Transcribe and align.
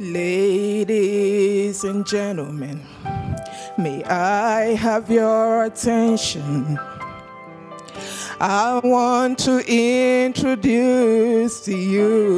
Ladies 0.00 1.84
and 1.84 2.06
gentlemen, 2.06 2.80
may 3.76 4.02
I 4.04 4.74
have 4.74 5.10
your 5.10 5.64
attention? 5.64 6.78
I 8.40 8.80
want 8.82 9.38
to 9.40 9.62
introduce 9.68 11.60
to 11.66 11.76
you 11.76 12.32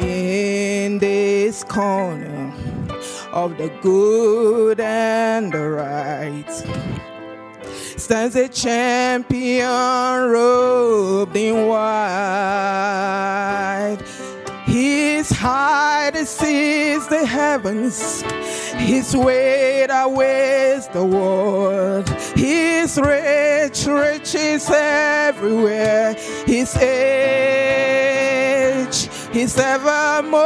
in 0.00 0.96
this 1.00 1.62
corner 1.62 2.54
of 3.30 3.58
the 3.58 3.68
good 3.82 4.80
and 4.80 5.52
the 5.52 5.68
right 5.68 6.50
stands 8.04 8.36
a 8.36 8.48
champion 8.48 9.66
robed 9.66 11.36
in 11.36 11.66
white. 11.66 12.33
Height 16.04 16.26
sees 16.26 17.06
the 17.08 17.24
heavens. 17.24 18.22
His 18.76 19.16
weight 19.16 19.88
outweighs 19.90 20.88
the 20.88 21.04
world. 21.04 22.08
His 22.36 22.98
rich 22.98 23.86
riches 23.86 24.68
everywhere. 24.70 26.14
His 26.46 26.76
age, 26.76 27.88
His 29.32 29.58
evermore. 29.58 30.42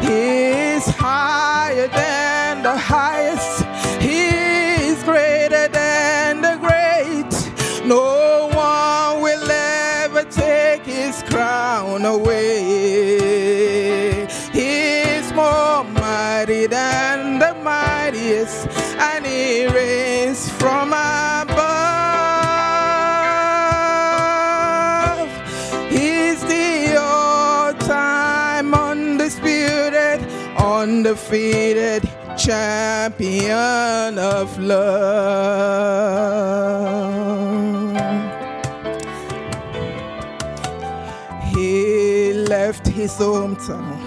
He's 0.00 0.86
higher 0.96 1.88
than 1.88 2.62
the 2.62 2.76
highest. 2.76 3.64
He's 4.00 5.02
greater 5.04 5.68
than 5.68 6.40
the 6.40 6.56
great. 6.66 7.32
No 7.86 8.48
one 8.54 9.22
will 9.22 9.50
ever 9.50 10.24
take 10.24 10.84
his 10.84 11.22
crown 11.24 12.04
away. 12.04 12.67
The 18.10 18.18
mightiest, 18.18 18.68
and 18.98 19.26
he 19.26 19.66
reigns 19.66 20.48
from 20.52 20.88
above. 20.88 21.68
He's 25.90 26.40
the 26.42 26.96
all-time 27.00 28.74
undisputed, 28.74 30.20
undefeated 30.56 32.08
champion 32.36 34.18
of 34.18 34.58
love. 34.58 34.88
He 41.52 42.32
left 42.32 42.86
his 42.86 43.12
hometown 43.12 43.98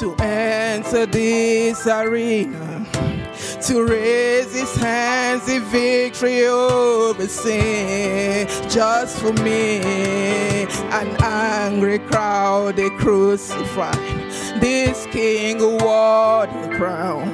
to 0.00 0.14
enter 0.22 1.06
this 1.06 1.86
arena 1.86 2.77
to 3.62 3.84
raise 3.84 4.52
his 4.52 4.74
hands 4.76 5.48
in 5.48 5.62
victory 5.64 6.46
over 6.46 7.26
sin 7.26 8.46
just 8.68 9.18
for 9.18 9.32
me. 9.32 9.80
An 10.90 11.16
angry 11.22 11.98
crowd 11.98 12.76
they 12.76 12.90
crucified 12.90 14.18
this 14.60 15.06
king 15.06 15.58
wore 15.58 16.46
the 16.46 16.68
crown. 16.76 17.28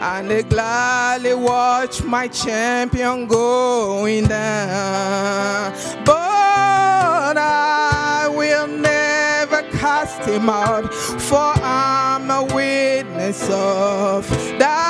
And 0.00 0.30
they 0.30 0.42
gladly 0.42 1.34
watch 1.34 2.02
my 2.02 2.28
champion 2.28 3.26
going 3.26 4.26
down. 4.28 5.72
But 6.04 7.36
I 7.38 8.28
will 8.28 8.66
never 8.66 9.62
cast 9.78 10.28
him 10.28 10.48
out, 10.48 10.92
for 10.94 11.52
I'm 11.56 12.30
a 12.30 12.44
witness 12.54 13.42
of 13.50 14.28
that 14.58 14.83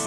his 0.00 0.06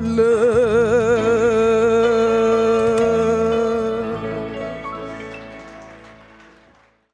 love. 0.00 1.03